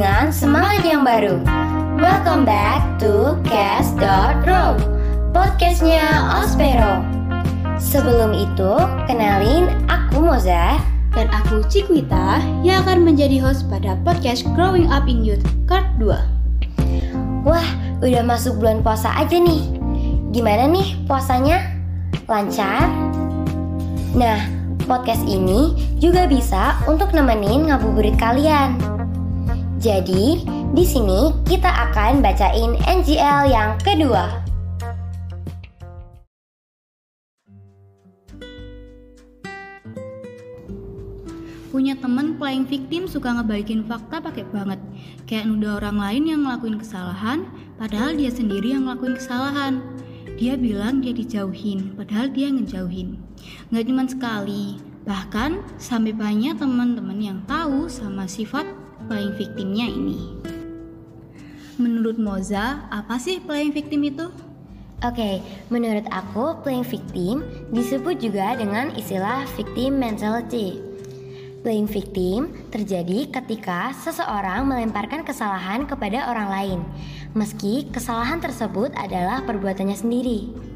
dengan 0.00 0.32
semangat 0.32 0.80
yang 0.80 1.04
baru. 1.04 1.36
Welcome 2.00 2.48
back 2.48 2.96
to 3.04 3.36
Cast.Row, 3.44 4.80
podcastnya 5.36 6.00
Ospero. 6.40 7.04
Sebelum 7.76 8.32
itu, 8.32 8.80
kenalin 9.04 9.68
aku 9.92 10.24
Moza 10.24 10.80
dan 11.12 11.28
aku 11.28 11.60
Cikwita 11.68 12.40
yang 12.64 12.80
akan 12.88 13.12
menjadi 13.12 13.44
host 13.44 13.68
pada 13.68 13.92
podcast 14.00 14.48
Growing 14.56 14.88
Up 14.88 15.04
in 15.04 15.20
Youth 15.20 15.44
Part 15.68 15.84
2. 16.00 17.44
Wah, 17.44 17.68
udah 18.00 18.24
masuk 18.24 18.56
bulan 18.56 18.80
puasa 18.80 19.12
aja 19.12 19.36
nih. 19.36 19.68
Gimana 20.32 20.64
nih 20.64 20.96
puasanya? 21.04 21.76
Lancar? 22.24 22.88
Nah, 24.16 24.48
podcast 24.88 25.28
ini 25.28 25.92
juga 26.00 26.24
bisa 26.24 26.80
untuk 26.88 27.12
nemenin 27.12 27.68
ngabuburit 27.68 28.16
kalian. 28.16 28.99
Jadi, 29.80 30.44
di 30.76 30.84
sini 30.84 31.32
kita 31.48 31.72
akan 31.88 32.20
bacain 32.20 32.76
NGL 32.84 33.48
yang 33.48 33.80
kedua. 33.80 34.28
Punya 41.72 41.96
temen 41.96 42.36
playing 42.36 42.68
victim 42.68 43.08
suka 43.08 43.32
ngebalikin 43.32 43.80
fakta 43.88 44.20
pakai 44.20 44.44
banget. 44.52 44.76
Kayak 45.24 45.48
nuduh 45.48 45.80
orang 45.80 45.96
lain 45.96 46.28
yang 46.28 46.40
ngelakuin 46.44 46.76
kesalahan, 46.76 47.48
padahal 47.80 48.12
dia 48.12 48.28
sendiri 48.28 48.76
yang 48.76 48.84
ngelakuin 48.84 49.16
kesalahan. 49.16 49.80
Dia 50.36 50.60
bilang 50.60 51.00
dia 51.00 51.16
dijauhin, 51.16 51.96
padahal 51.96 52.28
dia 52.28 52.52
ngejauhin. 52.52 53.16
Nggak 53.72 53.84
cuma 53.88 54.04
sekali, 54.04 54.76
bahkan 55.08 55.64
sampai 55.80 56.12
banyak 56.12 56.60
teman-teman 56.60 57.16
yang 57.16 57.40
tahu 57.48 57.88
sama 57.88 58.28
sifat 58.28 58.68
playing 59.10 59.34
victimnya 59.34 59.90
ini. 59.90 60.38
Menurut 61.82 62.14
Moza, 62.22 62.86
apa 62.94 63.18
sih 63.18 63.42
playing 63.42 63.74
victim 63.74 64.06
itu? 64.06 64.30
Oke, 65.02 65.16
okay, 65.18 65.34
menurut 65.66 66.06
aku 66.14 66.62
playing 66.62 66.86
victim 66.86 67.42
disebut 67.74 68.22
juga 68.22 68.54
dengan 68.54 68.94
istilah 68.94 69.50
victim 69.58 69.98
mentality. 69.98 70.78
Playing 71.66 71.90
victim 71.90 72.54
terjadi 72.70 73.34
ketika 73.34 73.90
seseorang 73.98 74.70
melemparkan 74.70 75.26
kesalahan 75.26 75.90
kepada 75.90 76.30
orang 76.30 76.48
lain, 76.48 76.80
meski 77.34 77.90
kesalahan 77.90 78.38
tersebut 78.38 78.94
adalah 78.94 79.42
perbuatannya 79.42 79.98
sendiri. 79.98 80.69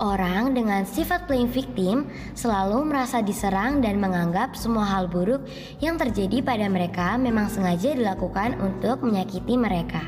Orang 0.00 0.56
dengan 0.56 0.88
sifat 0.88 1.28
playing 1.28 1.52
victim 1.52 2.08
selalu 2.32 2.88
merasa 2.88 3.20
diserang 3.20 3.84
dan 3.84 4.00
menganggap 4.00 4.56
semua 4.56 4.88
hal 4.88 5.12
buruk 5.12 5.44
yang 5.84 6.00
terjadi 6.00 6.40
pada 6.40 6.64
mereka 6.72 7.20
memang 7.20 7.52
sengaja 7.52 7.92
dilakukan 7.92 8.56
untuk 8.64 9.04
menyakiti 9.04 9.60
mereka. 9.60 10.00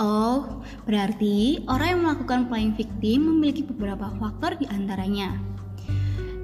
Oh, 0.00 0.64
berarti 0.88 1.68
orang 1.68 1.88
yang 1.92 2.00
melakukan 2.00 2.48
playing 2.48 2.72
victim 2.80 3.28
memiliki 3.28 3.60
beberapa 3.60 4.08
faktor 4.16 4.56
di 4.56 4.64
antaranya 4.72 5.36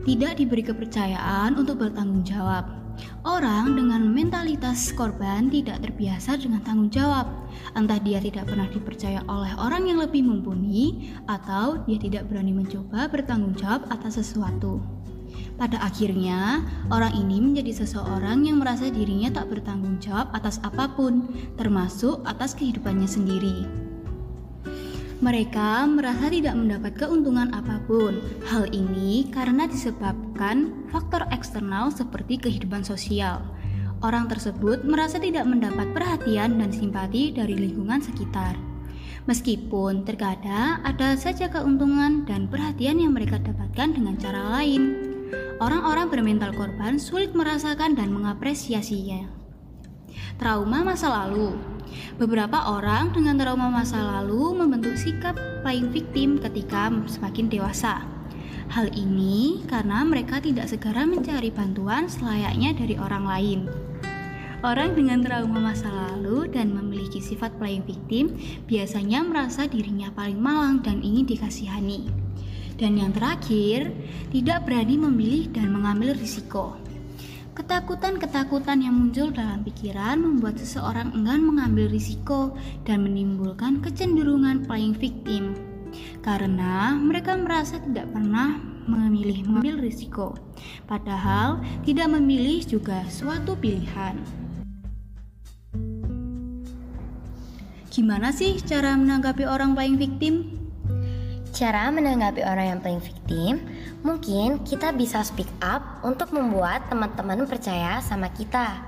tidak 0.05 0.37
diberi 0.37 0.69
kepercayaan 0.69 1.57
untuk 1.57 1.81
bertanggung 1.81 2.29
jawab. 2.29 2.86
Orang 3.27 3.75
dengan 3.75 4.07
mentalitas 4.13 4.93
korban 4.95 5.51
tidak 5.51 5.83
terbiasa 5.83 6.39
dengan 6.41 6.63
tanggung 6.63 6.91
jawab. 6.93 7.27
Entah 7.75 8.01
dia 8.01 8.21
tidak 8.23 8.49
pernah 8.49 8.69
dipercaya 8.69 9.21
oleh 9.27 9.53
orang 9.59 9.89
yang 9.89 9.99
lebih 10.01 10.23
mumpuni, 10.25 11.13
atau 11.27 11.83
dia 11.85 11.99
tidak 11.99 12.29
berani 12.31 12.53
mencoba 12.53 13.09
bertanggung 13.09 13.57
jawab 13.57 13.87
atas 13.93 14.19
sesuatu. 14.21 14.81
Pada 15.57 15.81
akhirnya, 15.81 16.65
orang 16.93 17.17
ini 17.17 17.41
menjadi 17.41 17.85
seseorang 17.85 18.45
yang 18.45 18.61
merasa 18.61 18.93
dirinya 18.93 19.41
tak 19.41 19.49
bertanggung 19.49 19.97
jawab 20.01 20.29
atas 20.37 20.61
apa 20.61 20.93
pun, 20.93 21.33
termasuk 21.57 22.21
atas 22.29 22.53
kehidupannya 22.53 23.09
sendiri. 23.09 23.86
Mereka 25.17 25.89
merasa 25.89 26.29
tidak 26.29 26.53
mendapat 26.61 26.93
keuntungan 27.01 27.49
apa 27.57 27.81
pun. 27.89 28.21
Hal 28.45 28.69
ini 28.69 29.33
karena 29.33 29.65
disebabkan 29.65 30.85
faktor 30.93 31.25
eksternal 31.33 31.89
seperti 31.89 32.37
kehidupan 32.37 32.85
sosial. 32.85 33.41
Orang 34.05 34.29
tersebut 34.29 34.85
merasa 34.85 35.17
tidak 35.17 35.49
mendapat 35.49 35.89
perhatian 35.97 36.61
dan 36.61 36.69
simpati 36.69 37.33
dari 37.33 37.57
lingkungan 37.57 38.05
sekitar. 38.05 38.61
Meskipun 39.25 40.05
terkadang 40.05 40.85
ada 40.85 41.17
saja 41.17 41.49
keuntungan 41.49 42.29
dan 42.29 42.45
perhatian 42.45 43.01
yang 43.01 43.17
mereka 43.17 43.41
dapatkan 43.41 43.97
dengan 43.97 44.21
cara 44.21 44.61
lain, 44.61 45.01
orang-orang 45.65 46.13
bermental 46.13 46.53
korban 46.53 47.01
sulit 47.01 47.33
merasakan 47.33 47.97
dan 47.97 48.13
mengapresiasinya. 48.13 49.33
Trauma 50.37 50.85
masa 50.85 51.09
lalu 51.09 51.76
Beberapa 52.17 52.73
orang 52.73 53.13
dengan 53.13 53.37
trauma 53.37 53.69
masa 53.69 53.99
lalu 53.99 54.57
membentuk 54.57 54.95
sikap 54.97 55.37
playing 55.67 55.91
victim 55.91 56.41
ketika 56.41 56.91
semakin 57.07 57.51
dewasa. 57.51 58.03
Hal 58.67 58.91
ini 58.95 59.63
karena 59.71 60.03
mereka 60.03 60.43
tidak 60.43 60.67
segera 60.67 61.07
mencari 61.07 61.55
bantuan 61.55 62.11
selayaknya 62.11 62.75
dari 62.75 62.99
orang 62.99 63.25
lain. 63.25 63.61
Orang 64.65 64.97
dengan 64.99 65.23
trauma 65.23 65.71
masa 65.71 65.87
lalu 65.93 66.49
dan 66.51 66.75
memiliki 66.75 67.23
sifat 67.23 67.55
playing 67.61 67.87
victim 67.87 68.35
biasanya 68.67 69.23
merasa 69.23 69.69
dirinya 69.69 70.11
paling 70.17 70.41
malang 70.41 70.83
dan 70.83 71.05
ingin 71.05 71.29
dikasihani. 71.29 72.09
Dan 72.77 73.01
yang 73.01 73.13
terakhir, 73.13 73.89
tidak 74.35 74.69
berani 74.69 75.01
memilih 75.01 75.49
dan 75.53 75.73
mengambil 75.73 76.13
risiko. 76.13 76.77
Ketakutan-ketakutan 77.57 78.85
yang 78.85 78.93
muncul 78.93 79.33
dalam 79.33 79.65
pikiran 79.65 80.21
membuat 80.21 80.61
seseorang 80.61 81.17
enggan 81.17 81.41
mengambil 81.41 81.89
risiko 81.89 82.53
dan 82.85 83.01
menimbulkan 83.01 83.81
kecenderungan 83.81 84.69
playing 84.69 84.93
victim. 84.93 85.57
Karena 86.21 86.93
mereka 87.01 87.33
merasa 87.33 87.81
tidak 87.81 88.13
pernah 88.13 88.61
memilih 88.85 89.49
mengambil 89.49 89.89
risiko, 89.89 90.37
padahal 90.85 91.65
tidak 91.89 92.13
memilih 92.13 92.61
juga 92.61 93.01
suatu 93.09 93.57
pilihan. 93.57 94.21
Gimana 97.89 98.37
sih 98.37 98.61
cara 98.61 98.93
menanggapi 99.01 99.49
orang 99.49 99.73
playing 99.73 99.97
victim? 99.97 100.56
Cara 101.57 101.89
menanggapi 101.89 102.45
orang 102.45 102.77
yang 102.77 102.81
paling 102.85 103.01
victim, 103.01 103.65
mungkin 104.05 104.61
kita 104.61 104.93
bisa 104.93 105.25
speak 105.25 105.49
up 105.65 106.05
untuk 106.05 106.29
membuat 106.37 106.85
teman-teman 106.93 107.49
percaya 107.49 107.97
sama 108.05 108.29
kita. 108.29 108.85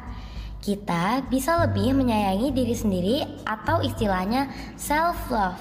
Kita 0.61 1.25
bisa 1.33 1.65
lebih 1.65 1.97
menyayangi 1.97 2.53
diri 2.53 2.77
sendiri 2.77 3.17
atau 3.49 3.81
istilahnya 3.81 4.53
self 4.77 5.17
love. 5.33 5.57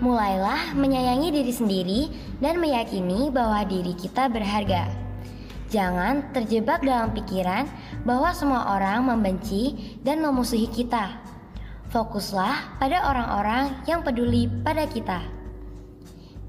Mulailah 0.00 0.72
menyayangi 0.72 1.36
diri 1.36 1.52
sendiri 1.52 2.00
dan 2.40 2.64
meyakini 2.64 3.28
bahwa 3.28 3.68
diri 3.68 3.92
kita 3.92 4.32
berharga. 4.32 4.88
Jangan 5.68 6.32
terjebak 6.32 6.80
dalam 6.80 7.12
pikiran 7.12 7.68
bahwa 8.08 8.32
semua 8.32 8.72
orang 8.72 9.04
membenci 9.04 10.00
dan 10.00 10.24
memusuhi 10.24 10.72
kita. 10.72 11.12
Fokuslah 11.92 12.80
pada 12.80 13.04
orang-orang 13.04 13.84
yang 13.84 14.00
peduli 14.00 14.48
pada 14.64 14.88
kita. 14.88 15.35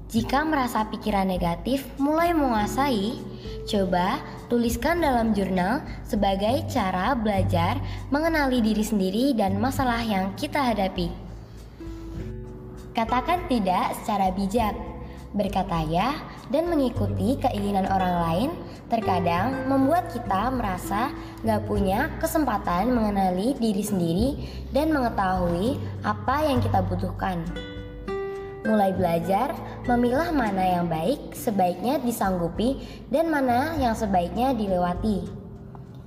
Jika 0.08 0.40
merasa 0.40 0.88
pikiran 0.88 1.28
negatif 1.28 1.84
mulai 2.00 2.32
menguasai, 2.32 3.20
coba 3.68 4.16
tuliskan 4.48 5.04
dalam 5.04 5.36
jurnal 5.36 5.84
sebagai 6.00 6.64
cara 6.72 7.12
belajar 7.12 7.76
mengenali 8.08 8.64
diri 8.64 8.80
sendiri 8.80 9.36
dan 9.36 9.60
masalah 9.60 10.00
yang 10.00 10.32
kita 10.32 10.64
hadapi. 10.64 11.12
Katakan 12.96 13.52
tidak 13.52 14.00
secara 14.00 14.32
bijak, 14.32 14.72
berkata 15.36 15.84
ya, 15.84 16.16
dan 16.48 16.72
mengikuti 16.72 17.36
keinginan 17.44 17.84
orang 17.92 18.16
lain. 18.24 18.50
Terkadang 18.88 19.68
membuat 19.68 20.08
kita 20.08 20.48
merasa 20.48 21.12
gak 21.44 21.68
punya 21.68 22.08
kesempatan 22.16 22.96
mengenali 22.96 23.52
diri 23.60 23.84
sendiri 23.84 24.28
dan 24.72 24.88
mengetahui 24.88 25.76
apa 26.00 26.48
yang 26.48 26.64
kita 26.64 26.80
butuhkan 26.88 27.44
mulai 28.66 28.90
belajar 28.90 29.54
memilah 29.86 30.34
mana 30.34 30.64
yang 30.80 30.86
baik 30.90 31.34
sebaiknya 31.36 32.02
disanggupi 32.02 32.82
dan 33.12 33.30
mana 33.30 33.78
yang 33.78 33.94
sebaiknya 33.94 34.56
dilewati. 34.56 35.28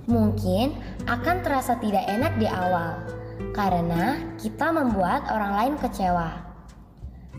Mungkin 0.09 0.75
akan 1.07 1.37
terasa 1.45 1.77
tidak 1.79 2.03
enak 2.09 2.35
di 2.41 2.49
awal 2.49 2.99
karena 3.55 4.19
kita 4.41 4.73
membuat 4.73 5.29
orang 5.31 5.53
lain 5.55 5.75
kecewa. 5.79 6.29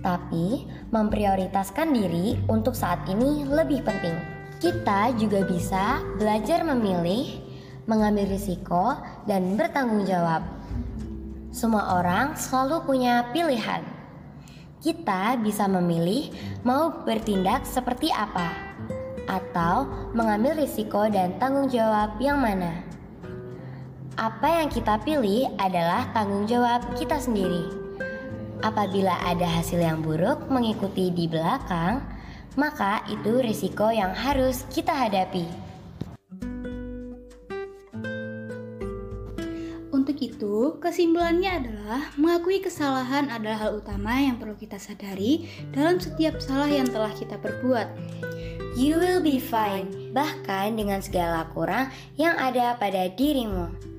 Tapi 0.03 0.67
memprioritaskan 0.91 1.95
diri 1.95 2.35
untuk 2.51 2.75
saat 2.75 3.07
ini 3.07 3.47
lebih 3.47 3.87
penting. 3.87 4.17
Kita 4.59 5.15
juga 5.15 5.47
bisa 5.47 6.03
belajar 6.19 6.67
memilih, 6.67 7.39
mengambil 7.87 8.31
risiko, 8.31 8.99
dan 9.27 9.55
bertanggung 9.55 10.07
jawab. 10.07 10.43
Semua 11.55 12.03
orang 12.03 12.35
selalu 12.35 12.83
punya 12.87 13.31
pilihan 13.31 13.92
kita 14.83 15.39
bisa 15.39 15.71
memilih 15.71 16.27
mau 16.67 16.91
bertindak 17.07 17.63
seperti 17.63 18.11
apa, 18.11 18.51
atau 19.31 19.87
mengambil 20.11 20.59
risiko 20.59 21.07
dan 21.07 21.39
tanggung 21.39 21.71
jawab 21.71 22.19
yang 22.19 22.43
mana. 22.43 22.83
Apa 24.19 24.61
yang 24.61 24.69
kita 24.69 24.99
pilih 25.07 25.49
adalah 25.57 26.11
tanggung 26.11 26.51
jawab 26.51 26.83
kita 26.99 27.17
sendiri. 27.17 27.65
Apabila 28.61 29.15
ada 29.23 29.47
hasil 29.47 29.79
yang 29.79 30.03
buruk 30.03 30.51
mengikuti 30.51 31.15
di 31.15 31.31
belakang, 31.31 32.03
maka 32.59 33.07
itu 33.07 33.41
risiko 33.41 33.89
yang 33.89 34.13
harus 34.13 34.67
kita 34.69 34.93
hadapi. 34.93 35.72
Itu, 40.33 40.81
kesimpulannya 40.81 41.61
adalah 41.61 42.01
mengakui 42.17 42.65
kesalahan 42.65 43.29
adalah 43.29 43.69
hal 43.69 43.73
utama 43.77 44.17
yang 44.17 44.41
perlu 44.41 44.57
kita 44.57 44.81
sadari 44.81 45.45
dalam 45.77 46.01
setiap 46.01 46.41
salah 46.41 46.73
yang 46.73 46.89
telah 46.89 47.13
kita 47.13 47.37
perbuat. 47.37 47.93
You 48.73 48.97
will 48.97 49.21
be 49.21 49.37
fine, 49.37 50.13
bahkan 50.17 50.81
dengan 50.81 51.05
segala 51.05 51.45
kurang 51.53 51.93
yang 52.17 52.33
ada 52.41 52.81
pada 52.81 53.13
dirimu 53.13 53.93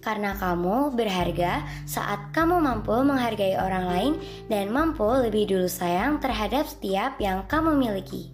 karena 0.00 0.32
kamu 0.32 0.96
berharga 0.96 1.60
saat 1.84 2.32
kamu 2.32 2.56
mampu 2.56 2.96
menghargai 3.04 3.60
orang 3.60 3.84
lain 3.84 4.12
dan 4.48 4.72
mampu 4.72 5.04
lebih 5.04 5.44
dulu 5.44 5.68
sayang 5.68 6.16
terhadap 6.24 6.64
setiap 6.64 7.20
yang 7.20 7.44
kamu 7.44 7.76
miliki. 7.76 8.32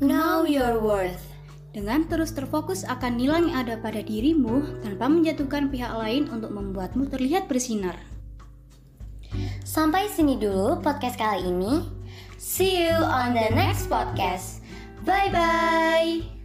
Know 0.00 0.44
your 0.44 0.80
worth. 0.80 1.29
Dengan 1.70 2.02
terus 2.10 2.34
terfokus 2.34 2.82
akan 2.82 3.14
nilai 3.14 3.46
yang 3.46 3.54
ada 3.54 3.78
pada 3.78 4.02
dirimu 4.02 4.82
tanpa 4.82 5.06
menjatuhkan 5.06 5.70
pihak 5.70 5.94
lain 5.94 6.26
untuk 6.26 6.50
membuatmu 6.50 7.06
terlihat 7.06 7.46
bersinar. 7.46 7.94
Sampai 9.62 10.10
sini 10.10 10.34
dulu 10.34 10.82
podcast 10.82 11.14
kali 11.14 11.46
ini. 11.46 11.86
See 12.42 12.90
you 12.90 12.98
on 12.98 13.38
the 13.38 13.54
next 13.54 13.86
podcast. 13.86 14.66
Bye 15.06 15.30
bye. 15.30 16.39